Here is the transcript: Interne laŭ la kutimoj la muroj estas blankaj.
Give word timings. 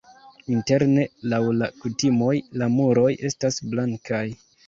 Interne 0.53 1.03
laŭ 1.33 1.41
la 1.57 1.67
kutimoj 1.83 2.33
la 2.61 2.71
muroj 2.79 3.07
estas 3.31 3.59
blankaj. 3.75 4.27